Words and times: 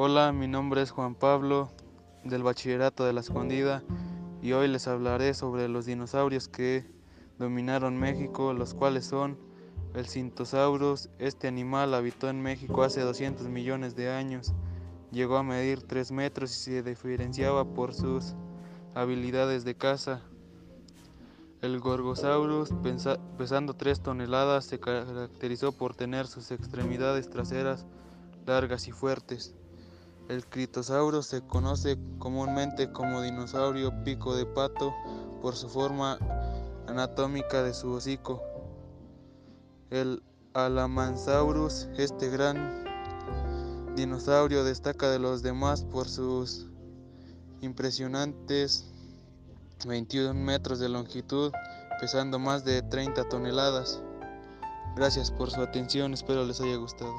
Hola, 0.00 0.30
mi 0.30 0.46
nombre 0.46 0.80
es 0.80 0.92
Juan 0.92 1.16
Pablo 1.16 1.70
del 2.22 2.44
Bachillerato 2.44 3.04
de 3.04 3.12
la 3.12 3.18
Escondida 3.18 3.82
y 4.40 4.52
hoy 4.52 4.68
les 4.68 4.86
hablaré 4.86 5.34
sobre 5.34 5.66
los 5.66 5.86
dinosaurios 5.86 6.46
que 6.46 6.88
dominaron 7.36 7.98
México, 7.98 8.52
los 8.52 8.74
cuales 8.74 9.06
son 9.06 9.36
el 9.94 10.06
Cintosaurus. 10.06 11.10
Este 11.18 11.48
animal 11.48 11.94
habitó 11.94 12.28
en 12.28 12.40
México 12.40 12.84
hace 12.84 13.00
200 13.00 13.48
millones 13.48 13.96
de 13.96 14.08
años, 14.08 14.52
llegó 15.10 15.36
a 15.36 15.42
medir 15.42 15.82
3 15.82 16.12
metros 16.12 16.52
y 16.52 16.60
se 16.74 16.82
diferenciaba 16.84 17.64
por 17.64 17.92
sus 17.92 18.36
habilidades 18.94 19.64
de 19.64 19.74
caza. 19.74 20.20
El 21.60 21.80
Gorgosaurus, 21.80 22.70
pesando 23.36 23.74
3 23.74 24.00
toneladas, 24.00 24.64
se 24.64 24.78
caracterizó 24.78 25.72
por 25.72 25.96
tener 25.96 26.28
sus 26.28 26.52
extremidades 26.52 27.28
traseras 27.28 27.84
largas 28.46 28.86
y 28.86 28.92
fuertes. 28.92 29.57
El 30.28 30.44
Critosaurus 30.44 31.26
se 31.26 31.40
conoce 31.40 31.96
comúnmente 32.18 32.92
como 32.92 33.22
dinosaurio 33.22 34.04
pico 34.04 34.36
de 34.36 34.44
pato 34.44 34.94
por 35.40 35.56
su 35.56 35.70
forma 35.70 36.18
anatómica 36.86 37.62
de 37.62 37.72
su 37.72 37.92
hocico. 37.92 38.42
El 39.88 40.22
Alamansaurus, 40.52 41.88
este 41.96 42.28
gran 42.28 42.84
dinosaurio, 43.96 44.64
destaca 44.64 45.08
de 45.08 45.18
los 45.18 45.42
demás 45.42 45.84
por 45.84 46.06
sus 46.10 46.66
impresionantes 47.62 48.84
21 49.86 50.34
metros 50.34 50.78
de 50.78 50.90
longitud, 50.90 51.52
pesando 52.00 52.38
más 52.38 52.66
de 52.66 52.82
30 52.82 53.30
toneladas. 53.30 54.02
Gracias 54.94 55.30
por 55.30 55.50
su 55.50 55.62
atención, 55.62 56.12
espero 56.12 56.44
les 56.44 56.60
haya 56.60 56.76
gustado. 56.76 57.14